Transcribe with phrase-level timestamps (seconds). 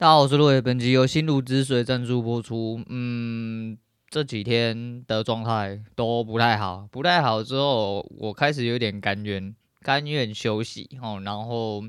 [0.00, 2.80] 大家好，我是陆伟，本集由心如止水赞助播出。
[2.86, 3.76] 嗯，
[4.08, 11.20] 这几天的状态都不太好，不太好之后，我开始有点甘愿，甘愿休息哦。
[11.24, 11.80] 然后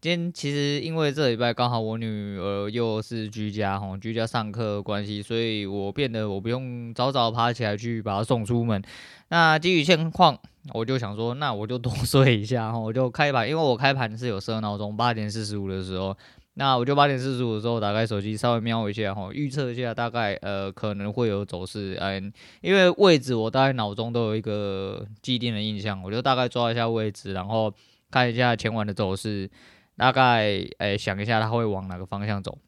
[0.00, 8.82] 今天其实因为这礼拜刚好我女儿又是居家哦，居家上课关系，所以我变得我不用早早爬起来去把她送出门。
[9.28, 10.38] 那基于现况，
[10.72, 16.16] 我就想说，那我就多 睡一下，我就开盘，因为我开盘是有设闹钟，八点四十五的时候。
[16.54, 27.72] 那我就八点四十五的时候打开手机，稍微瞄一下哈，预测一下大概呃可能会有走势，嗯，因为位置我大概脑中都有一个既定的印象，我就大概抓一下位置，然后
[28.10, 29.50] 看一下前晚的走势，
[29.96, 32.58] 大概诶、欸、想一下它会往哪个方向走。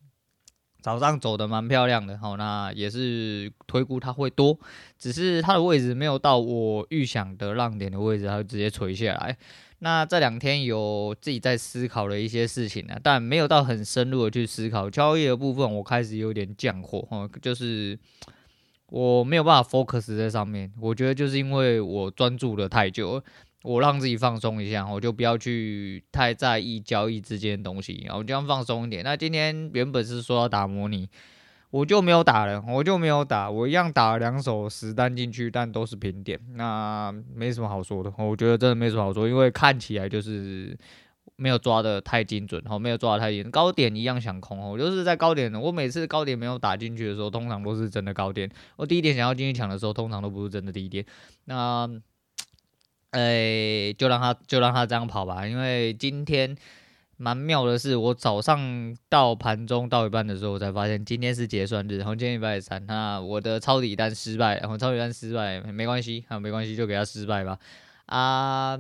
[0.81, 4.59] 早上走的蛮漂亮的，好，那也是推估它会多，
[4.99, 9.37] 只是它的位置没有到我预想的浪点的位置，它就直接垂下来。
[9.85, 17.99] 那这两天有自己在思考的一些事情呢，但没有到很深入的去思考交易的部分，我开始有点降火，哈，就是
[18.87, 20.73] 我没有办法 focus 在上面。
[20.81, 23.23] 我觉得就是因为我专注了太久，
[23.63, 29.05] 我让自己放松一下，我就不要去太在意交易之间的东西，然后这样放松一点。
[29.05, 31.07] 那今天原本是说要打模拟。
[31.75, 38.13] 我就没有打了，我就没有打，我一样打了两手实单进去，但都是平点，那没什么好说的。
[38.17, 40.79] 我觉得真的没什么好说，因为看起来就是
[41.35, 43.51] 没有抓得太精准，哈，没有抓得太精。
[43.51, 48.49] 高点一样想空，我就是在高点，我每次高点没有打进去的时候，通常都是真的高点。
[48.77, 51.05] 我低点想要进去抢的时候，通常都不是真的低点。
[51.47, 51.91] 那，
[53.11, 56.57] 哎，就让他就让他这样跑吧，因为今天。
[57.17, 67.59] 蛮妙的是，我早上到盘中到一半的时候，我才发现今天是结算日，然后今天礼拜三，那我的抄底单失败，然后抄底单失败没关系，啊没关系，就给他失败吧，
[68.07, 68.79] 啊。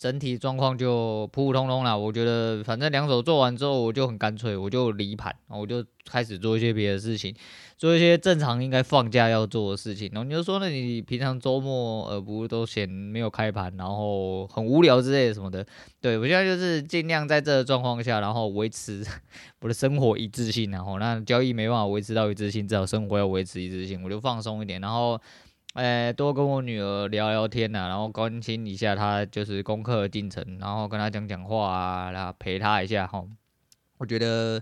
[0.00, 7.34] 整体状况就普普通通啦，我觉得反正两手做完之后，我就很干脆，我就离盘，我就开始做一些别的事情，
[7.76, 10.08] 做一些正常应该放假要做的事情。
[10.14, 15.66] 然后你就说，那你平常周末呃不都嫌没有开盘，然后很无聊之类的什么的？
[16.00, 19.04] 对，我现在就是尽量在这个状况下，然后维持
[19.60, 25.20] 我的生活一致性，然后那交易没办法维持到一致性，至少生活要维持一致性，我就放松一点，然后。
[25.74, 33.24] 哎、多跟我女儿聊聊天呐、啊，然后关心一下她就是功课的进程，然后跟她讲讲话啊，然后陪她一下哈。
[33.98, 34.60] 我觉得，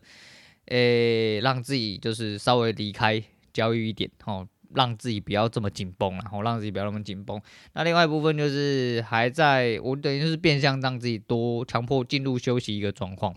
[0.67, 3.23] 哎、让自己就是稍微离开
[3.55, 7.41] 交易一点哈，让自己不要这么紧绷，然后让自己不要那么紧绷。
[7.73, 13.35] 那另外一部分就是还在我等于是变相让自己多强迫进入休息一个状况。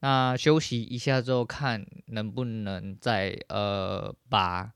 [0.00, 4.70] 那休息一下之后，看能不能再呃把。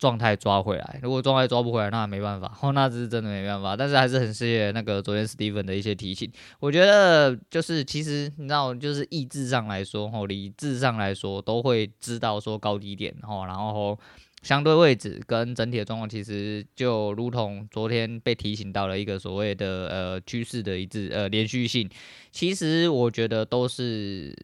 [0.00, 3.76] 状态抓回来，如果状态抓不回来，那没办法，哦， 那这是真的没办法。
[3.76, 6.32] 但是还是很谢谢那个昨天 Steven 的一些提醒。
[6.58, 13.98] 我觉得就是其实你知道，就是意志上来说，吼，理智上来说，都会知道说高低点，吼，然后
[14.40, 21.86] 相对位置跟整体的状况，其实就如同昨天被提醒到了一个所谓的呃趋势的一致呃连续性，
[22.32, 24.34] 其实我觉得都是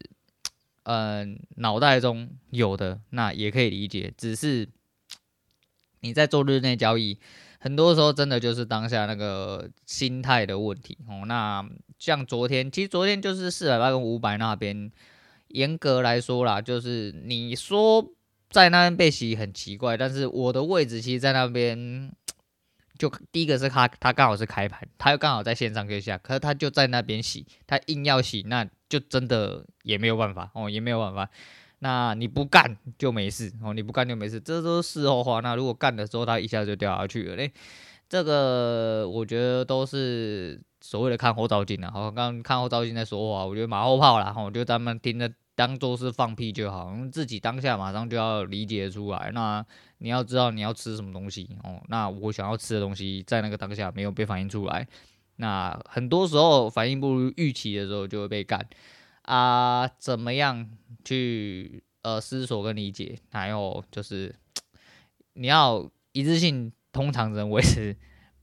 [0.83, 4.69] 嗯脑袋中有的，那也可以理解，只是。
[6.01, 7.19] 你在做日内交易，
[7.59, 11.23] 很多时候真的就是当下那个心态的问题哦。
[11.25, 14.91] 那像昨天，其实昨天就是四百八跟五百那边，
[15.49, 18.13] 严格来说啦，就是你说
[18.49, 22.11] 在那边被洗很奇怪，但是我的位置其实在那边，
[22.97, 31.29] 就第一个是他，他刚好是开盘，他又刚好在线上可以下，可是他就在那边洗，他硬要洗，那就真的也没有办法哦，也没有办法。
[31.79, 35.39] 那你不干就没事哦，你不干就没事，这都是事后话。
[35.41, 37.51] 那如果干的时候，它一下就掉下去了嘞，
[38.09, 41.91] 这个我觉得都是所谓的看后照镜啊。
[41.91, 49.29] 好，刚看后照镜在说话，我觉得马后炮啦，我就咱们听着当做是放屁就好，自己当下马上就要理解出来。
[49.33, 49.63] 那
[49.99, 51.79] 你要知道你要吃什么东西哦。
[51.89, 54.87] 那我想要吃的东西在那个当下没有被反映出来，
[55.35, 58.67] 那很多时候反应不如预期的时候就会被干。
[59.27, 60.69] 啊，怎么样
[61.03, 63.19] 去呃思索跟理解？
[63.29, 64.33] 还有就是
[65.33, 67.93] 你要一致性，通常只能维持，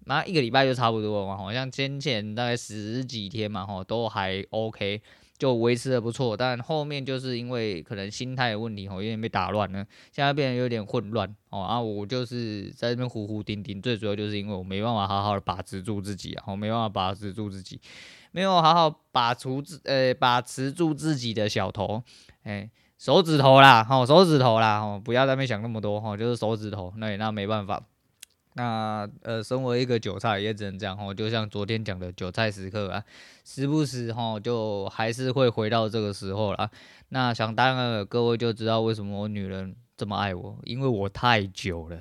[0.05, 1.39] 那一个礼拜就差不多了嘛。
[1.39, 5.01] 好像先前大概十几天嘛，吼都还 OK，
[5.39, 6.37] 就维持的不错。
[6.37, 11.63] 但后面就是因为可能心态的问题，吼有点被打乱了，现在变得有点混乱哦。
[11.63, 17.81] 啊，我就是在这边糊糊丁丁，最主要就是因为我没办法好好的把持住自己啊，我没办法把持住自己。
[18.35, 22.03] 没有好好把持自呃把持住自己的小头，
[22.43, 27.81] 哎手指头啦，吼手指头啦，吼不要在那边想那么多，吼就是手指头，那也那没办法。
[28.55, 33.05] 那呃，身为一个韭菜，也只能这样吼，就像昨天讲的韭菜时刻啊，
[33.45, 36.69] 时不时吼就还是会回到这个时候啦。
[37.11, 41.99] 那想当然了，各位就知道为什么我女人这么爱我，因为我太久了。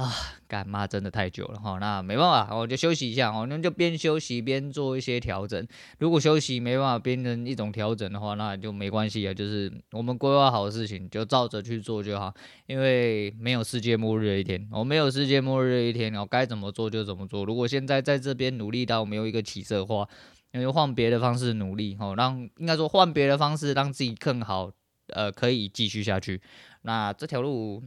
[0.00, 0.10] 啊，
[0.48, 5.66] 干妈真的太久了哈，那没办法，我就休息一下哦，那就边休息边做一些调整。
[5.98, 12.32] 如果休息没办法变成一种调整的话，那就没关系啊，就是我们规划好的事情就照着去做就好，
[12.66, 17.44] 因为没有世界末日的一天，我没有世界末日的一天，我该怎么做就怎么做。
[17.44, 20.08] 如果现在在这边努力到没有一个起色的话，
[20.52, 24.72] 那就换别的方式努力哦，让应该说换别的方式让自己更好，
[25.08, 26.40] 呃，可以继续下去。
[26.80, 27.82] 那这条路。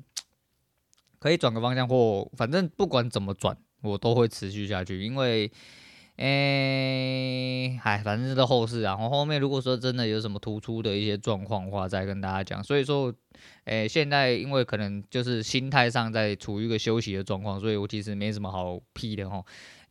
[1.23, 5.01] 可以转个方向，或反正不管怎么转，我都会持续下去。
[5.01, 5.49] 因为，
[6.17, 8.91] 诶、欸，哎，反正是后事啊。
[8.91, 12.61] 然后后面如果说真的有什么突出的一些状况的话，再跟大家讲。
[12.61, 13.13] 所以说，
[13.63, 19.41] 诶、现在因为可能就是心态上在处于一个休息的状况，所以我其实没什么好屁的哈。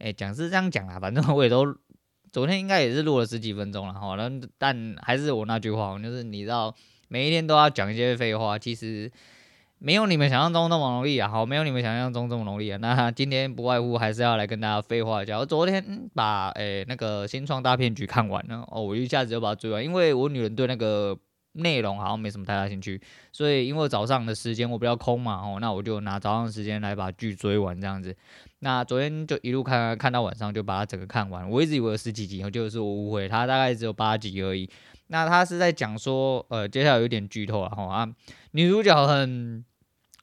[0.01, 1.75] 诶、讲是这样讲啦，反正 我也都
[2.31, 4.15] 昨天应该也是录了十几分钟了哈。
[4.19, 6.75] 但但还是我那句话，就是你知道，
[7.09, 9.11] 每一天都要讲一些废话，其实。
[9.85, 11.29] 没有你们想象中那么容易啊！
[11.29, 12.79] 好，没有你们想象中这么容易啊！
[12.81, 15.37] 那今天不外乎还是要来跟大家废话一下。
[15.37, 21.19] 我昨天把诶、那个新创大骗局看完了哦，我一下子就把它追完，因为我女人对那个
[21.55, 23.01] 内容好像没什么太大兴趣，
[23.33, 28.15] 所以因为早上的时间我比较空嘛，哦，那我就拿早上的时间来把剧追完这样子。
[28.61, 31.51] 那昨天就一路看看到晚上，就把它整个看完。
[31.51, 34.71] 我一直以为有十几集，就是我误会，它大概只有八集而已。
[35.09, 38.09] 那他是在讲说，呃，接下来有点剧透了哈啊，
[38.53, 39.65] 女主角很。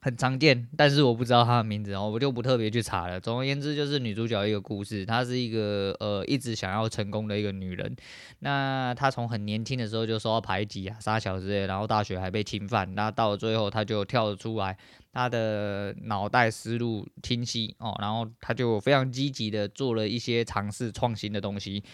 [0.02, 3.20] 很常见，但是我不知道她的名字哦，我就不特别去查了。
[3.20, 7.94] 总而言之，就是女主角一个故事，她是一个呃一直想要成功的一个女人。
[8.38, 12.94] 那她从很年轻的时候就受到排挤啊、杀小之类，然后大学还被侵犯。
[12.94, 14.74] 那到了最后，她就跳了出来，
[15.12, 21.84] 她的脑袋思路清晰哦，然后她就非常积极的做了一些尝试创新的东西。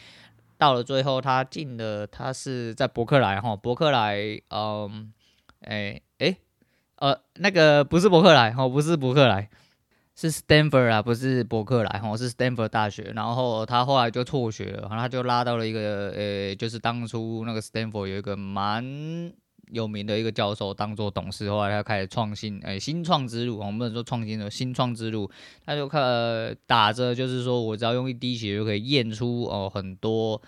[0.57, 5.13] 到了最后，她进了，她是在伯克莱哈，伯克莱，嗯，
[5.63, 6.03] 哎哎。
[6.97, 9.49] 呃，那个不是伯克莱哦，不是伯克莱，
[10.15, 13.13] 是 Stanford 啊，不是伯克莱哦，是 Stanford 大学。
[13.15, 18.83] 然后他后来就辍学了，然后他就拉到了一个呃，就是当初那个 Stanford 有一个蛮
[19.73, 25.31] 有名的一个教授当做董事，后来他开始创新，哎，新创之路，我们不能说创新的新创之路，
[25.67, 26.01] 他就看
[26.67, 30.41] 打着就是说，我只要用一滴血就可以验出哦很多。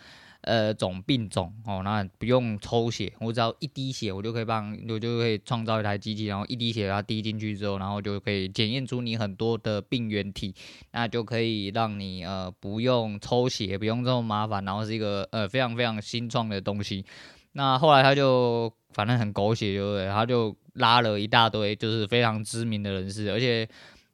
[0.42, 10.54] 呃，种病种哦，那不用抽血，我只要一滴血，我就可以帮，我就可以创造一台机器，然后一滴血它滴进去之后，然后就可以检验出你很多的病原体，
[10.92, 17.04] 那就可以让你呃不用抽血，不用这么麻烦，然后是一个呃非常非常新创的东西。
[17.52, 20.08] 那后来他就反正很狗血，对不对？
[20.08, 23.68] 他就拉了一大堆就是非常知名的人士，而且。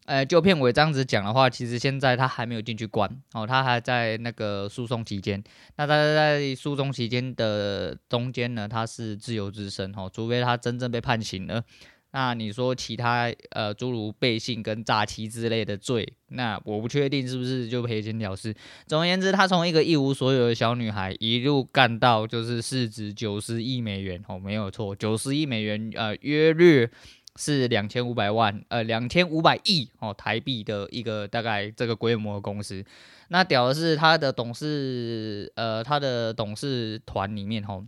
[0.05, 5.43] 呃，就片尾这样子讲的话，其实现在他还没有进去关哦，他还在那个诉讼期间。
[5.77, 11.65] 那他在诉讼期间的中间呢，他是自由之身哦，除非他真正被判刑了。
[12.13, 18.55] 那你说其他呃，诸如背信跟诈欺之类的罪，那我不确定是不是就赔钱了事。
[18.87, 26.91] 总而言之，他从一个一无所有的小女孩一路干到就是市值九十亿美元哦，没有错，九十亿美元，呃，约略。
[27.37, 32.85] 是两千五百万，呃，两千五百亿哦台币的一个大概这个规模的公司。
[33.29, 37.85] 那屌的是他的董事，呃，他的董事团里面吼，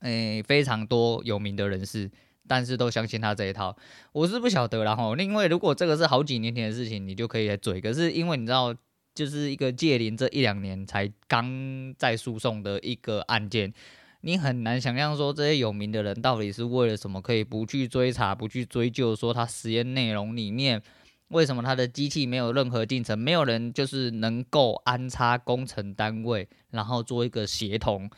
[0.00, 2.10] 诶，非常多有名的人士，
[2.48, 3.76] 但是都相信他这一套。
[4.12, 7.80] 我是不晓得啦吼，因为如果这个是好几年前的事情，你就可以来嘴。
[7.80, 8.74] 可是因为你知道，
[9.14, 13.72] 就是一个借临这一两年才刚在诉讼的一个案件。
[14.20, 20.82] 你很难想象说这些有名的人到底是为了什么，可以不去追查、不去追究，说他实验内容里面
[21.28, 28.10] 为什么他的机器没有任何进程，没有人就是能够安插工程单位，然后做一个协同，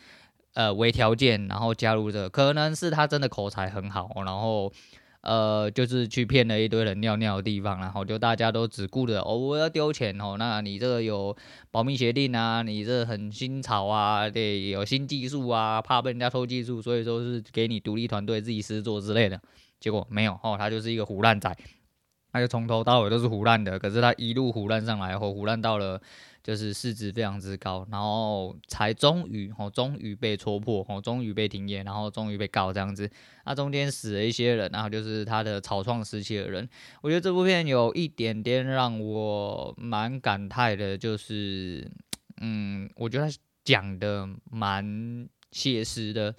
[0.55, 4.73] 呃为条件，然后加入这，可能是他真的口才很好，然后。
[5.21, 11.37] 呃，就是去骗了一堆人尿尿的地方，然后就大家都只顾着哦，我要丢钱哦，那你这个有
[11.71, 19.41] 保密协定啊，你这很新潮啊，对，有新技术啊，怕被人家偷技术，所以说是给你独立团队自己私做之类的，
[19.81, 21.57] 结果没有哦，他就是一个胡烂仔，
[22.33, 26.01] 他就从头到尾都是胡烂的，可是他一路胡烂上来后，唬烂到了。
[26.49, 33.07] 就是市值非常之高，然后才终于哦，终于被戳破哦，终于被停业，然后终于被告这样子。
[33.45, 36.67] 那中间死了一些人，然后就是他的草创时期的人。
[37.03, 41.87] 我觉得这部片有一点点让我蛮感慨的，就是
[42.41, 46.35] 嗯，我觉得他讲的蛮写实的。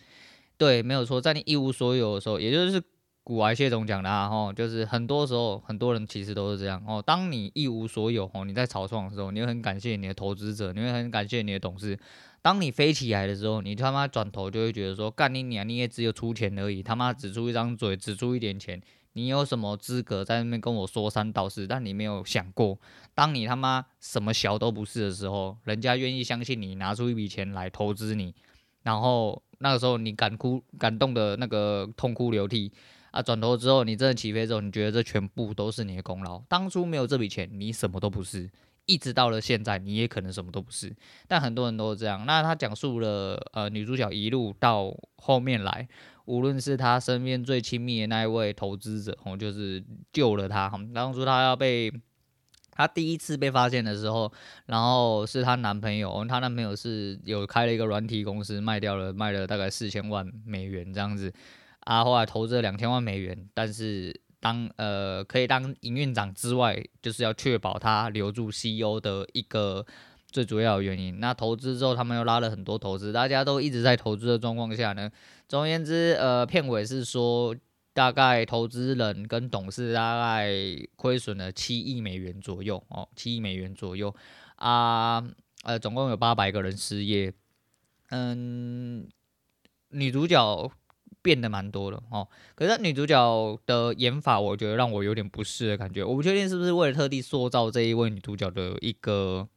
[0.57, 2.81] 对，没有错，在你一无所有的时候，也就是
[3.29, 6.99] 古来谢总讲的啊，吼，就是很多时候很多人其实都是这样哦。
[6.99, 11.95] 当你一无所有哦，你在草创的时候，你会很感谢你的投资者，你会很感谢你的董事。
[12.41, 18.81] 当你飞起来的时候，你他妈转头就会觉得说，干你娘，你也只有出钱而已，他妈只出一张嘴，只出一点钱，
[19.13, 21.67] 你有什么资格在那边跟我说三道四？
[21.67, 22.79] 但你没有想过，
[23.13, 28.33] 当你他妈什么小都不是的时候，人家愿意相信你，拿出一笔钱来投资你，
[28.81, 32.71] 然后那个时候你感哭、感动的那个痛哭流涕
[33.11, 33.21] 啊！
[33.21, 38.49] 转头之后，你真的起飞之后，你觉得这全部都是你的功劳，当初没有这笔钱，你什么都不是。
[38.85, 40.95] 一直到了现在，你也可能什么都不是，
[41.27, 42.25] 但很多人都是这样。
[42.25, 45.87] 那他讲述了呃女主角一路到后面来，
[46.25, 50.71] 无论是他身边最亲密的那一位投资者，哦，就是救了他。
[50.91, 51.93] 当初他要被
[52.71, 54.31] 她第一次被发现的时候，
[54.65, 61.31] 然后是她男朋友，她男朋友是有开了一个软体公司，卖掉了，卖了大概四千万美元这样子，
[61.81, 64.21] 啊，后来投资了两千万美元，但是。
[64.41, 69.85] 当呃可以当营运长之外，就是要确保他留住 CEO 的一个
[70.31, 71.19] 最主要的原因。
[71.19, 75.11] 那投资之后，他们又拉了很多投资，大家都一直在投资的状况下呢。
[75.49, 77.53] 总而言之，呃，片尾是说
[77.93, 80.49] 大概投资人跟董事大概
[80.95, 84.15] 亏损了七亿美元左右哦，七亿美元左右
[84.55, 85.21] 啊，
[85.63, 87.33] 呃，总共有八百个人失业。
[88.11, 89.05] 嗯，
[89.89, 90.71] 女主角。
[91.21, 96.03] 变得蛮多的哦，可是女主角的演法，我觉得让我有点不适的感觉。
[96.03, 99.47] 我不确定是不是为了特地塑造这一位女主角的一个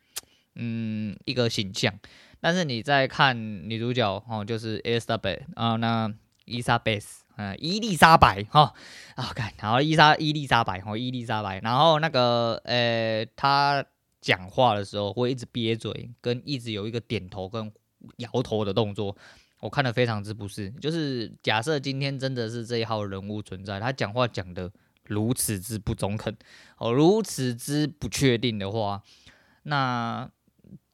[0.57, 1.92] 嗯一个形象。
[2.40, 3.37] 但是你在看
[3.69, 6.12] 女主角哦，就是 e l i z a b e t 啊，那
[6.45, 8.75] 伊莎贝斯啊，伊丽莎白哈
[9.14, 13.85] 啊，看，然后伊莎伊丽莎白哦，伊丽莎白，然后那个呃，她
[14.21, 17.73] 讲话的时候会一直憋嘴，跟一直有一个点头跟
[18.16, 19.16] 摇头的动作。
[19.62, 24.71] 我看得非常之不是，就是假设今天真的是这一号人物存在，他讲话讲得
[25.07, 26.37] 如此之不中肯，
[26.76, 29.02] 哦，如此之不确定的话，
[29.62, 30.31] 那。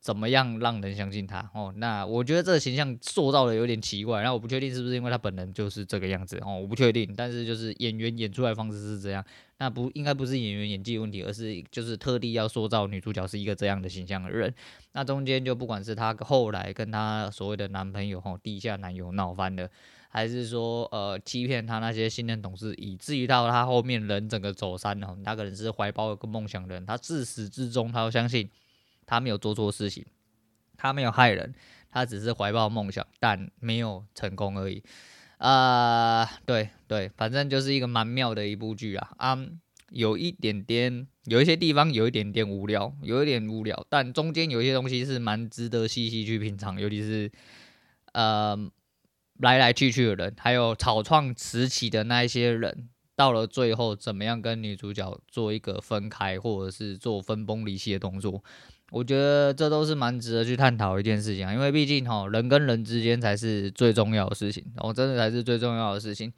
[0.08, 1.50] 怎么样让人相信他？
[1.52, 4.22] 哦，那我觉得这个形象塑造的有点奇怪。
[4.22, 7.12] 那我不确定是不是因为他本人就是这个样子哦，我不确定。
[7.14, 9.22] 但是就是演员演出来方式是这样，
[9.58, 14.50] 那不应该不是演员演技问题，而是就是特地要塑造女主角是一个这样的形象的人。
[14.92, 19.68] 那中间就不管是她后来跟她所谓的男朋友哦，地下男友闹翻了，
[20.08, 25.14] 还是说呃欺骗她那些信任董事，以至于到她后面人整个走散了。
[25.22, 28.48] 那个人是怀抱一个梦想的人，他自始至终他都相信。
[29.08, 30.04] 他没有做错事情，
[30.76, 31.54] 他没有害人，
[31.90, 34.84] 他只是怀抱梦想，但没有成功而已。
[35.38, 39.10] 啊、呃，对对，反正就是一个蛮妙的一部剧啊。
[39.16, 47.32] 啊、嗯，有一点点，有一些地方有一点点无聊，有一点无聊，但中间有一些东西是蛮值得细细去品尝，尤其是
[48.12, 48.54] 呃
[49.38, 52.90] 来来去去的人，还有草创时期的那一些人。
[53.18, 58.40] 到了最后，怎么样跟女主角做一个分开，或者是做分崩离析的动作？
[58.92, 66.32] 我觉得这都是蛮值得去探讨一件事情啊，因为毕竟哈，人跟人之间才是最重要的事情，然后真的才是最重要的事情。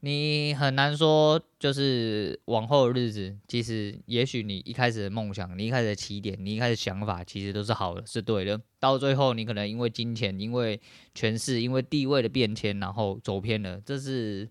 [0.00, 8.60] 你很难说，就是往后的日子，其实也许你一开始的梦想，你一开始的起点，你一开始想法，其实都是好的，是对的。
[8.78, 10.80] 到最后，你可能因为金钱、因为
[11.12, 14.48] 权势、因为地位的变迁，然后走偏了，这是。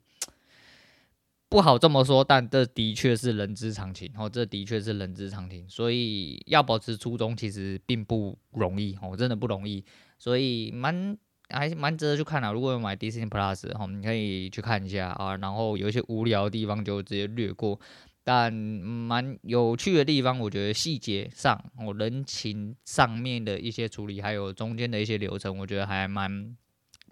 [1.53, 9.86] 不好这么说，但这的确是人之常情，哦，这的确是人之常情，所以要保持初衷其实并不容易，哦，真的不容易，
[10.17, 11.15] 所以蛮
[11.50, 12.51] 还蛮值得去看的。
[12.51, 17.79] 如果有买 Disney Plus，哦，你可以去看一下啊，然后有一些无聊的地方就直接略过，
[18.24, 26.57] 但蛮有趣的地方，我觉得细节上，哦，人情上面的一些处理，还有中间的一些流程，我觉得还蛮。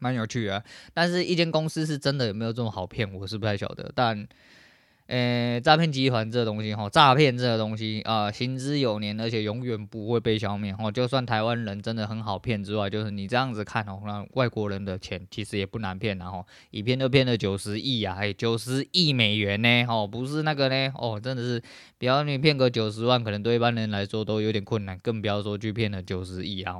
[0.01, 0.61] 蛮有趣啊，
[0.95, 3.91] 但是一间公司是真的有没有这么好骗，我是不太晓得。
[3.95, 4.27] 但，
[5.07, 10.89] 呃，诈骗集团这个东西哈，诈骗这个东西啊、行之有年，而且永远不会被消灭哈。
[10.89, 21.61] 就算台湾人真的很好骗之外，就是你这样子看哦，那外国人的钱其实也不难骗，然后一骗就骗了九十亿啊，九十亿美元呢，哦，不是那个呢，哦，真的是，
[21.97, 26.75] 比方你骗个九十万，可能对一般人来说都有点困难，更不要说去骗了九十亿啊。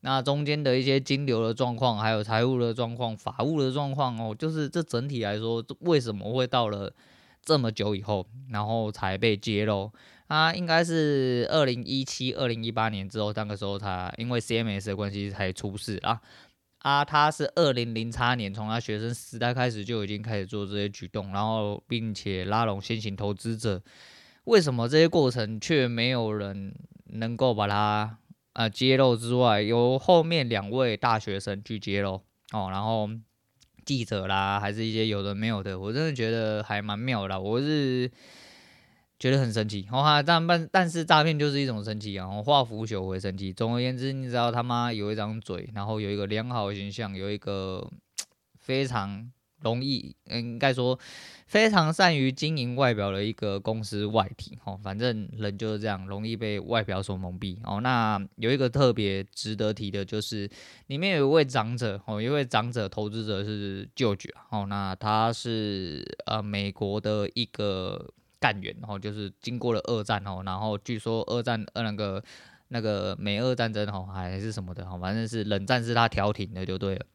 [0.00, 6.92] 那中间的一些金流的状况，还有财务的状况、法务的状况哦，就是这整体来说，为什么会到了
[7.44, 9.92] 这么久以后，然后才被揭露？
[10.26, 16.20] 啊，应该是二零一七、二零一八年之后，那个时候他因为 CMS 的关系才出事啊。
[16.78, 23.82] 啊，他是二零零八年从他学生时代开始就已经开始做这些举动，然后并且拉拢先行投资者。
[24.44, 26.74] 为什么这些过程却没有人
[27.06, 28.18] 能够把它？
[28.56, 32.22] 呃，揭露之外，由后面两位大学生去揭露
[32.52, 33.10] 哦，然后
[33.84, 37.40] 记者啦，还是一些有的没有的，我真的觉得还蛮妙的。
[37.40, 38.10] 我是
[39.18, 43.52] 觉得很神奇，哈，但但但是诈骗就是一种神奇啊，化腐朽为神奇。
[43.52, 47.90] 总而言之，你只要他妈有一张嘴，然后有一个良好的形象，有一个
[48.58, 49.30] 非常。
[49.64, 50.96] 容易，应该说
[51.46, 57.80] 非常善于经营外表的一个公司外体哦，反正人就是这样，容易被外表所蒙蔽哦。
[57.80, 60.48] 那有一个特别值得提的，就是
[60.88, 72.22] 里面有一位长者哦，一位长者投资者是舅舅哦，那他是呃美国的一个干员哦，就是经过了二战哦，然后据说二战呃那个
[72.68, 77.06] 那个美俄战争哦还是什么的哦，反正是冷战是他调停的就对了。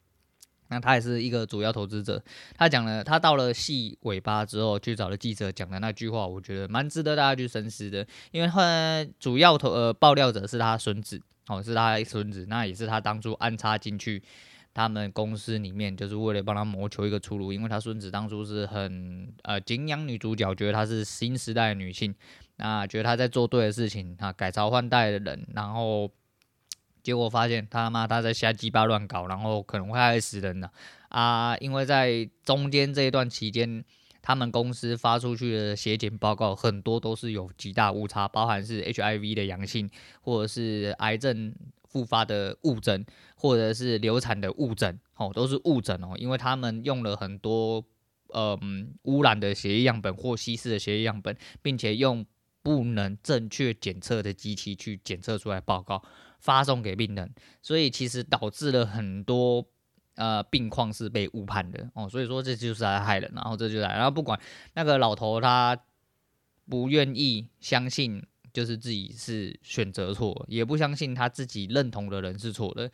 [0.70, 2.22] 那他也是一个主要投资者，
[2.56, 14.22] 他讲了，他到了戏尾巴之后去找了记者讲的那句话，我觉得蛮值得大家去深思的，因为他主要投呃爆料者是他孙子，哦，是他孙子，那也是他当初安插进去
[14.72, 22.14] 他们公司里面，就是为了帮他谋求一个出路，因为他孙子当初是很呃敬仰女主角，觉得她是新时代的女性，
[22.56, 26.08] 那觉得她在做对的事情，啊，改朝换代的人，然后。
[27.10, 30.70] 结果发现他妈他在瞎鸡巴乱搞，然后可能会害死人的
[31.08, 31.56] 啊！
[31.56, 33.84] 因为在中间这一段期间，
[34.22, 39.90] 他们公司发出去的血检报告很多都是有极大误差，包含是 HIV 的阳性，
[40.20, 41.52] 或者是癌症
[41.88, 47.84] 复发的误诊，或者是流产的误诊，哦，都是误诊哦，因为他们用了很多
[48.32, 52.24] 嗯污染的血液样本或稀释的血液样本，并且用
[52.62, 56.00] 不能正确检测的机器去检测出来报告。
[56.40, 57.32] 发送给病人，
[57.62, 59.64] 所以其实导致了很多
[60.16, 61.88] 呃病况是被误判的。
[61.94, 64.40] 哦，所以说这就是来害人，然后这就来，然后不管
[64.74, 65.78] 那个老头他
[66.68, 72.90] 不愿意相信，就是自己是选择错，也不相信他自己认同的人是错的，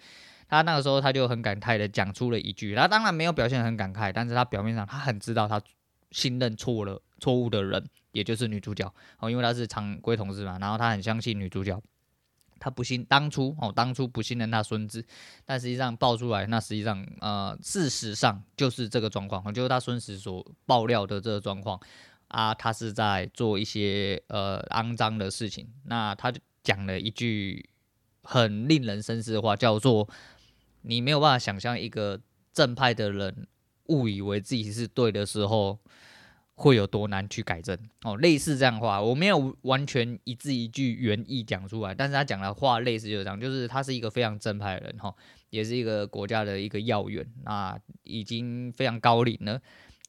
[0.48, 5.60] 他那个时候他就很感慨的讲出了一句，他当然没有表现很感慨，但是他表面上他很知道他
[6.10, 8.92] 信任错了错误的人，也就是女主角。
[9.18, 11.80] 哦，因为他是常规同事嘛，然后他很相信女主角。
[12.58, 15.04] 他不信当初哦，当初不信任他孙子，
[15.44, 21.80] 但实际上爆出来，那实际上呃，事实上就是这个状况，就是他孙子所爆料的这个状况
[22.28, 25.68] 啊，他是在做一些呃肮脏的事情。
[25.84, 27.68] 那他就讲了一句
[28.22, 30.08] 很令人深思的话，叫做
[30.82, 32.20] “你没有办法想象一个
[32.52, 33.46] 正派的人
[33.86, 35.78] 误以为自己是对的时候”。
[36.58, 38.16] 会有多难去改正哦？
[38.16, 45.14] 类似这样的话，我没有完全一字一句原意讲出来，但是他讲的话类似就是这样，就是他是一个非常正派的人哈，
[45.50, 49.60] 也是一个国家的一个要员，那已经非常高龄了，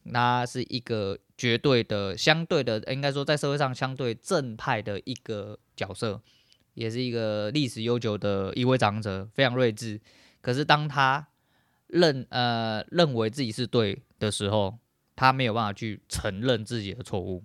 [0.04, 6.22] 那是一个绝对的、相对的，应该说在社会上相对正派的一个角色，
[6.76, 10.00] 也是一个历史悠久的一位长者，非常睿智。
[10.40, 11.28] 可是当他
[11.88, 14.78] 认呃认为自己是对的时候，
[15.17, 17.43] 他没有办法去承认自己的错误，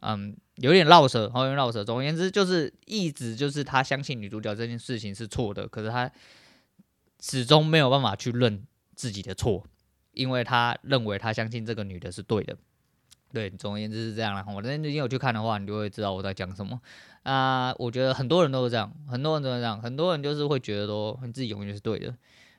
[0.00, 1.82] 嗯，有点绕舌，有点绕舌。
[1.82, 6.08] 总而言之，就是一直就是他相信女主角这件事情是错的，可是他
[7.18, 9.64] 始终没有办法去认自己的错，
[10.12, 12.56] 因为他认为他相信这个女的是对的。
[13.32, 14.44] 对，总而言之是这样啦。
[14.46, 16.78] 我那天有去看的话，你就会知道我在讲什么。
[17.22, 22.14] 啊、我觉得很多人都是这样，很多人都是这样，很多人就是会觉得说自己永远是对的。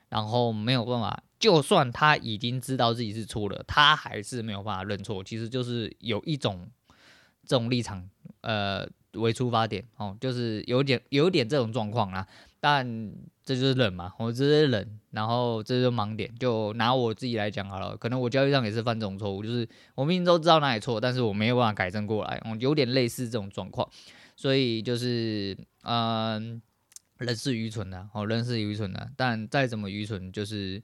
[0.08, 5.22] 然后没有办法，就算他已经知道自己是错了，他还是没有办法认错。
[5.22, 6.66] 其实就是有一种
[7.44, 8.08] 这种立场，
[8.40, 12.26] 呃，为出发点哦，就是有点有点这种状况啦。
[12.60, 13.12] 但
[13.44, 16.34] 这就是人嘛，我这是人，然后这就是盲点。
[16.40, 23.86] 就拿我自己来讲好了，可能我交易上也是犯这种错误，就是我明明都知道哪里错，但是我没有办法改正过来，嗯有点类似这种状况。
[24.34, 26.62] 所以就是嗯。
[27.18, 30.82] 人是愚蠢的，哦，人是愚蠢的，但再怎么愚蠢，就是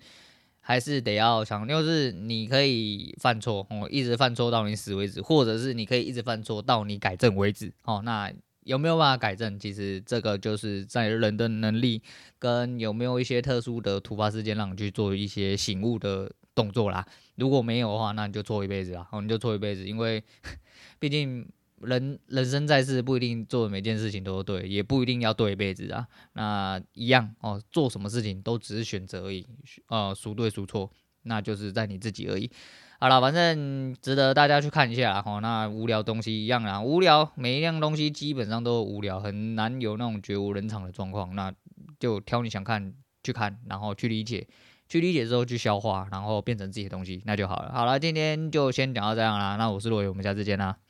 [0.61, 8.33] 还是得要想，就是你可以犯错，哦，一直犯错到你死为止，或者是你可以一直犯错到你改正为止，哦，那
[8.65, 9.59] 有没有办法改正？
[9.59, 12.03] 其实这个就是在人的能力
[12.39, 17.05] 跟有没有一些特殊的突发事件让你去做一些醒悟的动作啦。
[17.37, 20.23] 如果没有的话，那你就错一辈子啦，哦，你就错一辈子，因为
[20.99, 21.49] 毕竟。
[21.81, 26.07] 人人生在世，不一定做的每件事情都对，也不一定要对一辈子啊。
[26.35, 29.47] 那一样哦，做什么事情都只是选择而已，
[29.89, 30.91] 呃，孰对孰错，
[31.23, 32.51] 那就是在你自己而已。
[32.99, 35.41] 好了，反正值得大家去看一下哦。
[35.41, 41.35] 那无聊东西一样啊，无聊，每一样东西基本上都无聊，很难有那种绝无人场的状况。
[41.35, 41.51] 那
[41.99, 42.93] 就挑你想看
[43.25, 44.47] 去看，然后去理解，
[44.87, 47.73] 去理解之后去消化，然后变成自己的东西，那就好了。
[47.73, 49.57] 好了，今天就先讲到这样啦。
[49.57, 50.77] 那我是罗伟，我们下次见啦。